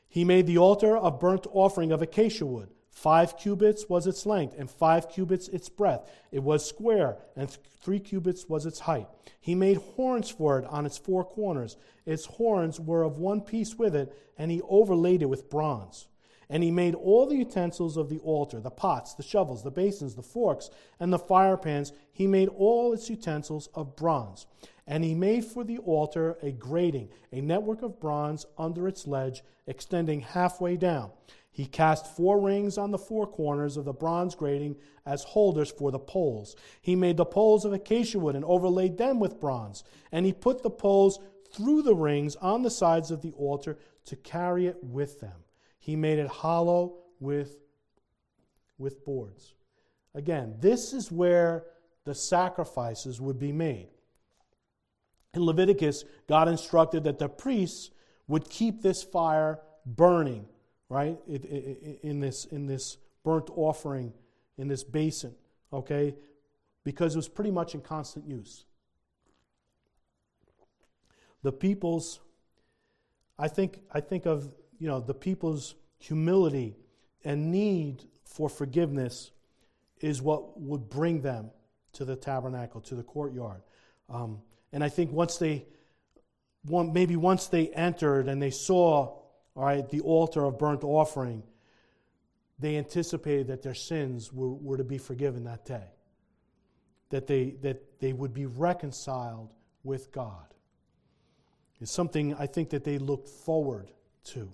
[0.08, 4.55] He made the altar of burnt offering of acacia wood Five cubits was its length,
[4.58, 6.10] and five cubits its breadth.
[6.31, 9.08] It was square, and three cubits was its height.
[9.41, 11.75] He made horns for it on its four corners.
[12.05, 16.08] Its horns were of one piece with it, and he overlaid it with bronze.
[16.49, 20.15] And he made all the utensils of the altar the pots, the shovels, the basins,
[20.15, 21.91] the forks, and the fire pans.
[22.13, 24.45] He made all its utensils of bronze.
[24.88, 29.43] And he made for the altar a grating, a network of bronze under its ledge,
[29.65, 31.12] extending halfway down.
[31.52, 35.89] He cast four rings on the four corners of the bronze grating as holders for
[35.89, 36.56] the poles.
[36.82, 39.86] He made the poles of acacia wood and overlaid them with bronze.
[40.12, 41.19] And he put the poles
[41.54, 45.45] through the rings on the sides of the altar to carry it with them.
[45.80, 47.58] He made it hollow with,
[48.78, 49.54] with boards.
[50.13, 51.65] Again, this is where
[52.04, 53.88] the sacrifices would be made.
[55.36, 57.91] In Leviticus, God instructed that the priests
[58.28, 60.48] would keep this fire burning
[60.89, 61.17] right?
[61.28, 64.13] In this in this burnt offering
[64.58, 65.36] in this basin,
[65.74, 66.15] okay?
[66.84, 68.65] Because it was pretty much in constant use.
[71.41, 72.19] The people's
[73.38, 76.76] I think I think of, you know, the people's humility
[77.24, 79.32] and need for forgiveness
[80.02, 81.50] is what would bring them
[81.93, 83.62] to the tabernacle, to the courtyard.
[84.10, 84.41] Um,
[84.75, 85.65] and I think once they,
[86.69, 89.19] maybe once they entered and they saw
[89.55, 91.43] all right, the altar of burnt offering,
[92.59, 95.85] they anticipated that their sins were, were to be forgiven that day,
[97.09, 99.53] that they, that they would be reconciled
[99.85, 100.53] with God.
[101.79, 103.91] It's something I think that they looked forward
[104.25, 104.51] to.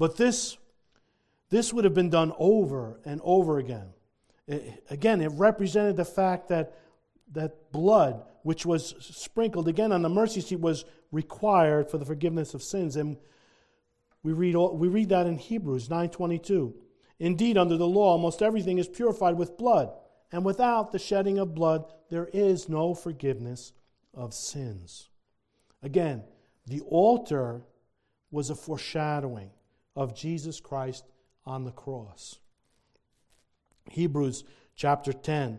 [0.00, 0.56] But this,
[1.48, 3.90] this would have been done over and over again.
[4.48, 6.74] It, again, it represented the fact that,
[7.32, 12.54] that blood, which was sprinkled again on the mercy seat, was required for the forgiveness
[12.54, 12.96] of sins.
[12.96, 13.16] And
[14.22, 16.74] we read, we read that in Hebrews 9.22.
[17.20, 19.90] Indeed, under the law, almost everything is purified with blood,
[20.30, 23.72] and without the shedding of blood, there is no forgiveness
[24.14, 25.08] of sins.
[25.82, 26.22] Again,
[26.66, 27.62] the altar
[28.30, 29.50] was a foreshadowing
[29.96, 31.04] of Jesus Christ
[31.44, 32.38] on the cross.
[33.90, 34.44] Hebrews
[34.76, 35.58] chapter 10,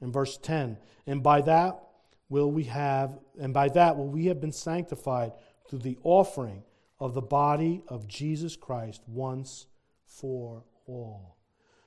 [0.00, 1.80] In verse 10, and by that
[2.28, 5.32] will we have, and by that will we have been sanctified
[5.68, 6.62] through the offering
[7.00, 9.66] of the body of Jesus Christ once
[10.04, 11.36] for all.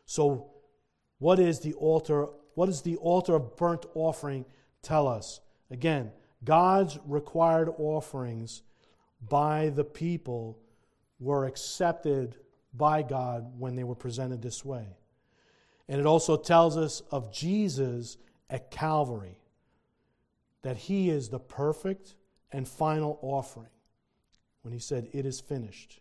[0.05, 0.51] So,
[1.19, 2.27] what is the altar?
[2.55, 4.45] What does the altar of burnt offering
[4.81, 5.39] tell us?
[5.69, 6.11] Again,
[6.43, 8.63] God's required offerings
[9.29, 10.59] by the people
[11.19, 12.37] were accepted
[12.73, 14.97] by God when they were presented this way.
[15.91, 18.15] And it also tells us of Jesus
[18.49, 19.37] at Calvary,
[20.61, 22.15] that he is the perfect
[22.49, 23.67] and final offering
[24.61, 25.99] when he said, It is finished.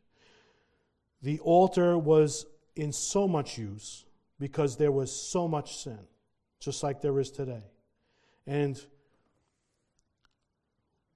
[1.22, 4.04] The altar was in so much use
[4.38, 5.98] because there was so much sin,
[6.60, 7.64] just like there is today.
[8.46, 8.80] And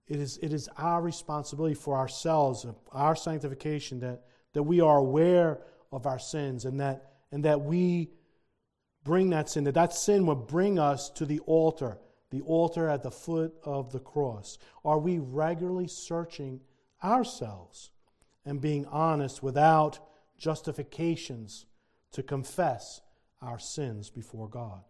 [0.09, 5.61] it is, it is our responsibility for ourselves, our sanctification, that, that we are aware
[5.93, 8.11] of our sins and that, and that we
[9.05, 11.99] bring that sin, that that sin will bring us to the altar,
[12.31, 14.59] the altar at the foot of the cross.
[14.85, 16.61] Are we regularly searching
[17.03, 17.91] ourselves
[18.45, 20.01] and being honest without
[20.39, 21.67] justifications
[22.13, 23.01] to confess
[23.43, 24.83] our sins before God.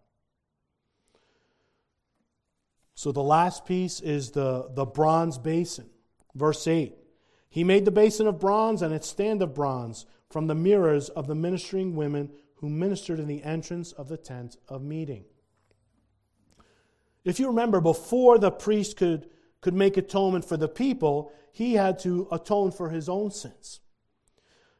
[2.95, 5.91] So the last piece is the, the bronze basin.
[6.35, 6.95] Verse 8
[7.51, 11.27] He made the basin of bronze and its stand of bronze from the mirrors of
[11.27, 15.25] the ministering women who ministered in the entrance of the tent of meeting.
[17.25, 19.31] If you remember, before the priest could
[19.65, 23.81] could make atonement for the people, he had to atone for his own sins.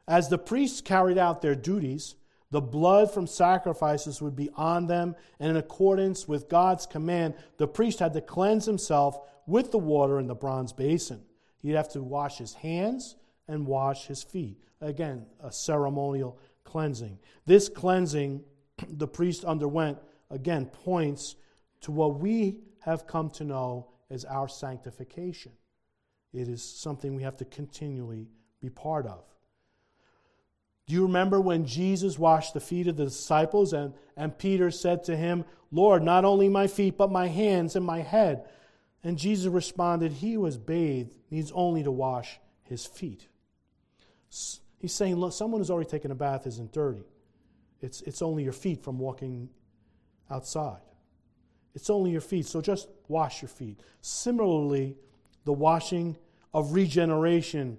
[0.07, 2.13] As the priests carried out their duties,
[2.51, 7.67] the blood from sacrifices would be on them, and in accordance with God's command, the
[7.67, 9.17] priest had to cleanse himself
[9.47, 11.23] with the water in the bronze basin.
[11.63, 13.15] He'd have to wash his hands
[13.47, 14.59] and wash his feet.
[14.81, 17.17] Again, a ceremonial cleansing.
[17.45, 18.43] This cleansing
[18.89, 19.97] the priest underwent,
[20.29, 21.35] again, points
[21.81, 25.53] to what we have come to know as our sanctification.
[26.33, 28.27] It is something we have to continually
[28.61, 29.23] be part of.
[30.87, 35.03] Do you remember when Jesus washed the feet of the disciples and, and Peter said
[35.05, 38.45] to him, Lord, not only my feet, but my hands and my head?
[39.03, 43.27] And Jesus responded, He is bathed needs only to wash his feet.
[44.77, 47.03] He's saying, Look, someone who's already taken a bath isn't dirty.
[47.81, 49.49] It's, it's only your feet from walking
[50.29, 50.81] outside.
[51.73, 53.81] It's only your feet, so just wash your feet.
[54.01, 54.95] Similarly,
[55.43, 56.17] the washing
[56.53, 57.77] of regeneration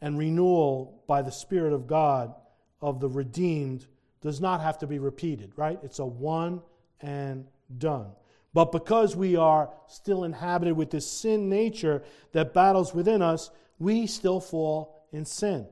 [0.00, 2.34] and renewal by the Spirit of God
[2.82, 3.86] of the redeemed
[4.20, 5.78] does not have to be repeated, right?
[5.82, 6.60] It's a one
[7.00, 7.46] and
[7.78, 8.08] done.
[8.52, 12.02] But because we are still inhabited with this sin nature
[12.32, 15.66] that battles within us, we still fall in sin.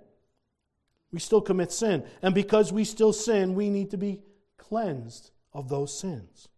[1.13, 2.05] We still commit sin.
[2.23, 4.23] And because we still sin, we need to be
[4.57, 6.49] cleansed of those sins.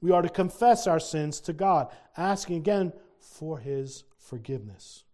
[0.00, 5.04] We are to confess our sins to God, asking again for His forgiveness.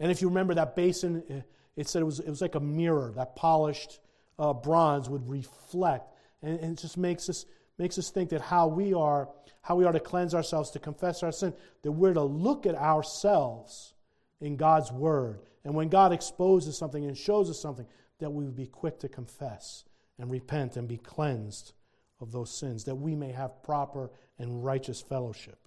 [0.00, 1.40] And if you remember that basin, eh,
[1.76, 4.00] it said it was, it was like a mirror, that polished
[4.38, 6.12] uh, bronze would reflect.
[6.42, 7.46] And, and, it just makes us,
[7.78, 9.28] makes us think that how we, are,
[9.62, 12.74] how we are to cleanse ourselves, to confess our sin, that we're to look at
[12.74, 13.94] ourselves
[14.40, 15.40] in God's Word.
[15.64, 17.86] And when God exposes something and shows us something,
[18.18, 19.84] that we would be quick to confess
[20.18, 21.72] and repent and be cleansed
[22.20, 25.58] of those sins, that we may have proper and righteous fellowship.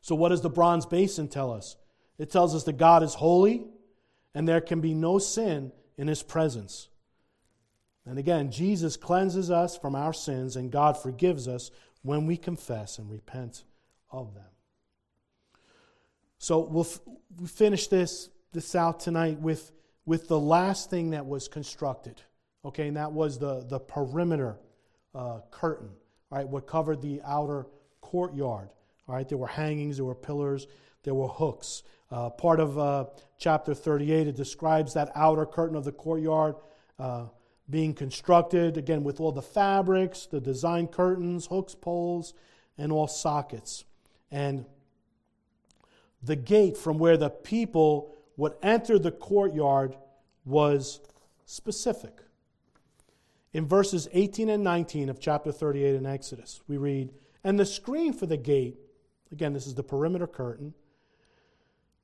[0.00, 1.76] So, what does the bronze basin tell us?
[2.18, 3.64] It tells us that God is holy
[4.34, 6.88] and there can be no sin in his presence.
[8.06, 11.70] And again, Jesus cleanses us from our sins and God forgives us
[12.02, 13.64] when we confess and repent
[14.10, 14.53] of them.
[16.44, 17.00] So we'll, f-
[17.40, 19.72] we finish this, this out tonight with,
[20.04, 22.20] with the last thing that was constructed.
[22.66, 24.58] Okay, and that was the, the perimeter
[25.14, 25.88] uh, curtain,
[26.28, 27.64] right, what covered the outer
[28.02, 28.68] courtyard.
[29.08, 30.66] All right, there were hangings, there were pillars,
[31.02, 31.82] there were hooks.
[32.10, 33.06] Uh, part of uh,
[33.38, 36.56] chapter 38, it describes that outer curtain of the courtyard
[36.98, 37.24] uh,
[37.70, 42.34] being constructed, again, with all the fabrics, the design curtains, hooks, poles,
[42.76, 43.86] and all sockets.
[44.30, 44.66] And
[46.24, 49.96] the gate from where the people would enter the courtyard
[50.44, 51.00] was
[51.44, 52.20] specific.
[53.52, 57.12] In verses 18 and 19 of chapter 38 in Exodus, we read,
[57.44, 58.78] And the screen for the gate,
[59.30, 60.74] again, this is the perimeter curtain,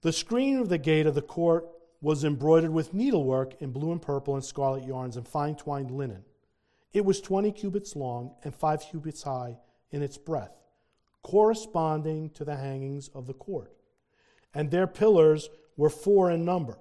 [0.03, 1.66] the screen of the gate of the court
[2.01, 6.25] was embroidered with needlework in blue and purple and scarlet yarns and fine twined linen.
[6.93, 9.59] It was 20 cubits long and 5 cubits high
[9.91, 10.57] in its breadth,
[11.23, 13.73] corresponding to the hangings of the court.
[14.55, 16.78] And their pillars were four in number.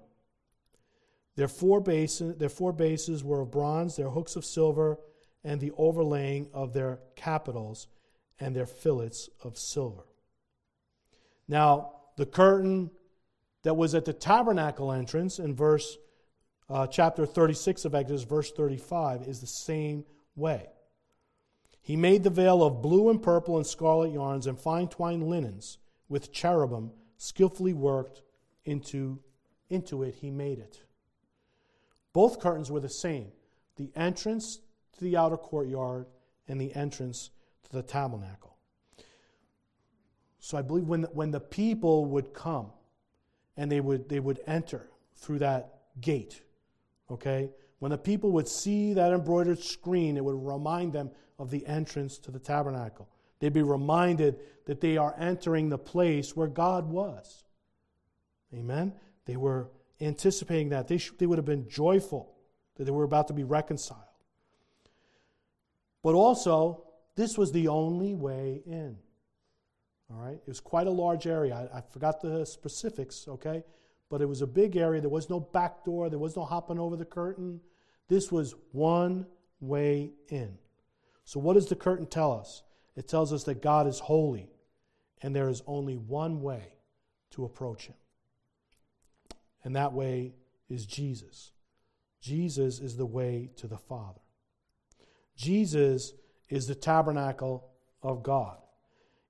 [1.35, 4.99] Their four, bases, their four bases were of bronze, their hooks of silver,
[5.43, 7.87] and the overlaying of their capitals
[8.39, 10.03] and their fillets of silver.
[11.47, 12.91] Now, the curtain
[13.63, 15.97] that was at the tabernacle entrance in verse
[16.69, 20.05] uh, chapter 36 of Exodus, verse 35, is the same
[20.35, 20.67] way.
[21.81, 25.77] He made the veil of blue and purple and scarlet yarns and fine twined linens
[26.07, 28.23] with cherubim skillfully worked
[28.65, 29.19] into,
[29.69, 30.15] into it.
[30.15, 30.81] He made it.
[32.13, 33.31] Both curtains were the same
[33.75, 34.59] the entrance
[34.97, 36.05] to the outer courtyard
[36.49, 37.29] and the entrance
[37.63, 38.57] to the tabernacle.
[40.39, 42.71] So I believe when the, when the people would come
[43.55, 46.41] and they would, they would enter through that gate,
[47.09, 47.51] okay?
[47.79, 52.17] When the people would see that embroidered screen, it would remind them of the entrance
[52.19, 53.07] to the tabernacle.
[53.39, 57.43] They'd be reminded that they are entering the place where God was.
[58.53, 58.93] Amen?
[59.25, 59.69] They were
[60.01, 60.87] anticipating that.
[60.87, 62.35] They, sh- they would have been joyful
[62.75, 64.01] that they were about to be reconciled.
[66.01, 66.83] But also,
[67.15, 68.97] this was the only way in.
[70.11, 70.35] All right?
[70.35, 71.69] It was quite a large area.
[71.73, 73.63] I, I forgot the specifics, okay?
[74.09, 75.01] But it was a big area.
[75.01, 77.61] There was no back door, there was no hopping over the curtain.
[78.07, 79.27] This was one
[79.59, 80.57] way in.
[81.25, 82.63] So, what does the curtain tell us?
[82.95, 84.49] It tells us that God is holy
[85.21, 86.73] and there is only one way
[87.31, 87.95] to approach Him
[89.63, 90.33] and that way
[90.69, 91.51] is Jesus.
[92.21, 94.21] Jesus is the way to the Father.
[95.35, 96.13] Jesus
[96.49, 97.69] is the tabernacle
[98.01, 98.57] of God.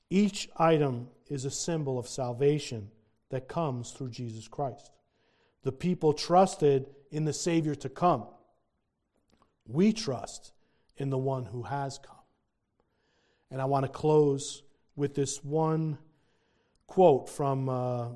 [0.10, 2.90] Each item is a symbol of salvation
[3.30, 4.92] that comes through Jesus Christ.
[5.64, 8.26] The people trusted in the Savior to come.
[9.68, 10.52] We trust
[10.98, 12.16] in the one who has come.
[13.52, 14.64] And I want to close
[14.96, 15.98] with this one
[16.88, 18.08] quote from uh,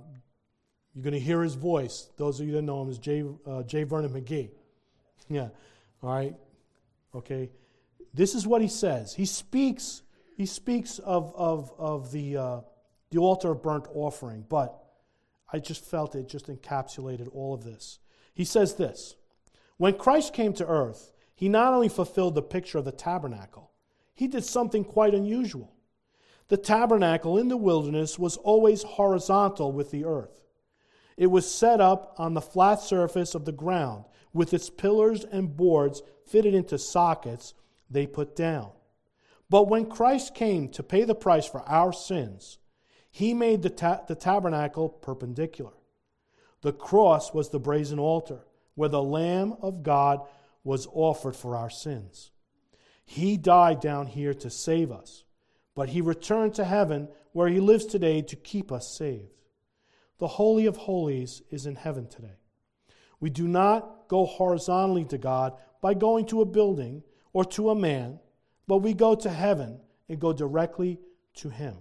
[0.94, 2.10] you're going to hear his voice.
[2.18, 3.24] Those of you that know him is J.
[3.46, 3.64] Uh.
[3.64, 4.50] Vernon McGee.
[5.30, 5.48] Yeah.
[6.04, 6.36] All right.
[7.16, 7.50] Okay.
[8.14, 9.14] This is what he says.
[9.14, 10.04] He speaks.
[10.36, 12.60] He speaks of of of the uh,
[13.10, 14.84] the altar of burnt offering, but
[15.52, 18.00] I just felt it just encapsulated all of this.
[18.34, 19.16] He says this
[19.78, 23.72] When Christ came to earth, he not only fulfilled the picture of the tabernacle,
[24.14, 25.74] he did something quite unusual.
[26.50, 30.42] The tabernacle in the wilderness was always horizontal with the earth.
[31.18, 35.56] It was set up on the flat surface of the ground with its pillars and
[35.56, 37.54] boards fitted into sockets
[37.90, 38.72] they put down.
[39.50, 42.58] But when Christ came to pay the price for our sins,
[43.12, 45.74] he made the, ta- the tabernacle perpendicular.
[46.62, 48.46] The cross was the brazen altar
[48.76, 50.22] where the Lamb of God
[50.64, 52.32] was offered for our sins.
[53.06, 55.24] He died down here to save us,
[55.76, 59.34] but he returned to heaven where he lives today to keep us saved.
[60.20, 62.38] The Holy of Holies is in heaven today.
[63.20, 67.76] We do not go horizontally to God by going to a building or to a
[67.76, 68.20] man,
[68.68, 71.00] but we go to heaven and go directly
[71.36, 71.76] to him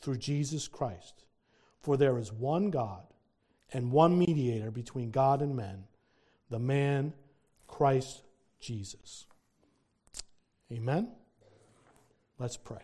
[0.00, 1.24] through Jesus Christ.
[1.80, 3.02] For there is one God
[3.72, 5.84] and one mediator between God and men,
[6.50, 7.12] the man
[7.66, 8.22] Christ
[8.58, 9.26] Jesus.
[10.72, 11.08] Amen?
[12.38, 12.82] Let's pray.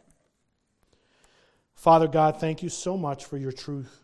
[1.74, 4.02] Father God, thank you so much for your truth.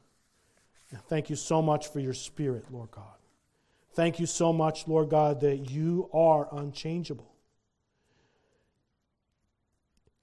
[1.09, 3.05] Thank you so much for your spirit, Lord God.
[3.95, 7.33] Thank you so much, Lord God, that you are unchangeable.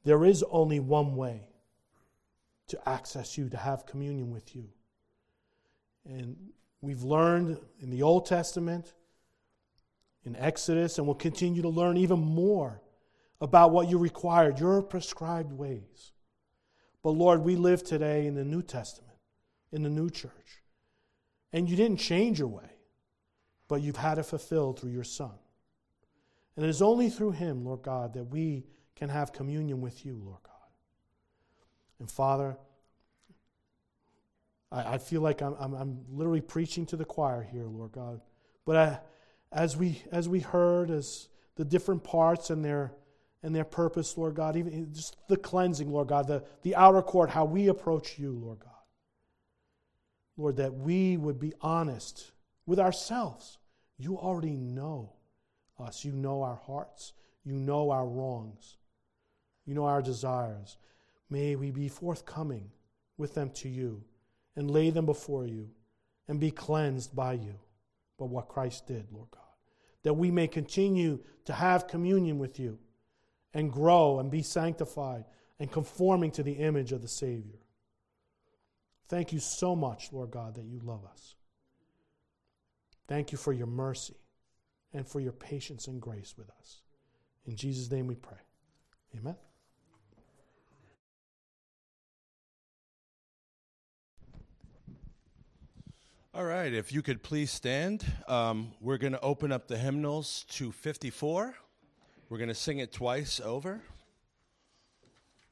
[0.04, 1.42] There is only one way
[2.68, 4.70] to access you, to have communion with you.
[6.06, 6.36] And
[6.82, 8.94] we've learned in the Old Testament,
[10.24, 12.82] in Exodus, and we'll continue to learn even more
[13.42, 16.12] about what you required, your prescribed ways.
[17.02, 19.18] But Lord, we live today in the New Testament,
[19.72, 20.62] in the new church.
[21.54, 22.70] And you didn't change your way,
[23.68, 25.32] but you've had it fulfilled through your Son.
[26.56, 28.66] And it is only through him, Lord God, that we
[28.96, 30.54] can have communion with you, Lord God.
[32.00, 32.58] And Father,
[34.72, 38.22] I, I feel like I'm, I'm, I'm, literally preaching to the choir here, Lord God.
[38.66, 39.00] But I,
[39.52, 42.94] as, we, as we heard, as the different parts and their
[43.42, 47.30] and their purpose, Lord God, even just the cleansing, Lord God, the, the outer court,
[47.30, 48.70] how we approach you, Lord God.
[50.38, 52.32] Lord, that we would be honest
[52.66, 53.58] with ourselves.
[53.98, 55.14] You already know
[55.80, 56.06] us.
[56.06, 57.14] You know our hearts.
[57.44, 58.78] You know our wrongs.
[59.66, 60.78] You know our desires.
[61.30, 62.72] May we be forthcoming
[63.18, 64.02] with them to you
[64.56, 65.70] and lay them before you
[66.28, 67.56] and be cleansed by you
[68.18, 69.44] by what Christ did, Lord God.
[70.04, 72.78] That we may continue to have communion with you
[73.54, 75.26] and grow and be sanctified
[75.60, 77.60] and conforming to the image of the Savior.
[79.08, 81.36] Thank you so much, Lord God, that you love us.
[83.08, 84.16] Thank you for your mercy
[84.94, 86.82] and for your patience and grace with us.
[87.46, 88.38] In Jesus' name we pray.
[89.18, 89.36] Amen.
[96.36, 98.06] All right, if you could please stand.
[98.28, 101.56] Um, we're going to open up the hymnals to 54.
[102.30, 103.82] We're going to sing it twice over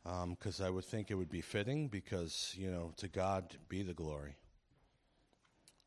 [0.03, 3.81] because um, I would think it would be fitting because, you know, to God be
[3.81, 4.35] the glory.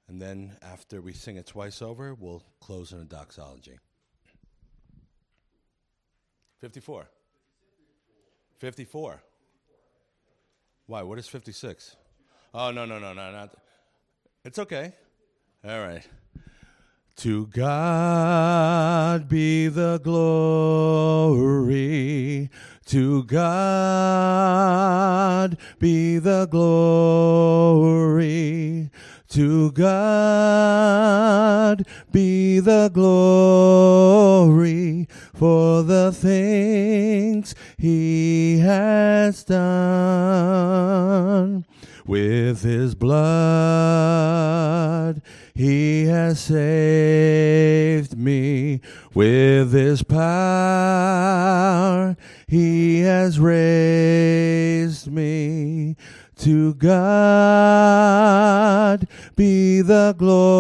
[0.09, 3.79] And then after we sing it twice over, we'll close in a doxology.
[6.59, 7.07] 54.
[8.59, 9.23] 54.
[10.87, 11.03] Why?
[11.03, 11.95] What is 56?
[12.53, 13.55] Oh, no, no, no, no, not.
[14.45, 14.93] It's okay.
[15.65, 16.03] All right.
[17.17, 21.31] To God be the glory.
[22.87, 23.99] To God
[25.79, 26.91] be the glory.
[29.29, 30.91] To God
[32.11, 34.11] be the glory
[35.35, 40.91] for the things he has done
[42.05, 43.21] with his blood
[45.61, 48.81] he has saved me
[49.13, 50.27] with his power.
[52.47, 55.97] He has raised me
[56.39, 56.97] to God
[59.37, 60.51] be the glory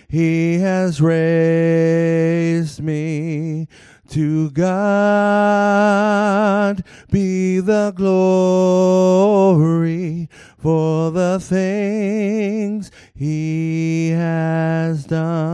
[0.08, 3.68] he has raised me.
[4.10, 4.74] To God
[7.10, 9.08] be the glory
[10.58, 15.53] for the things he has done.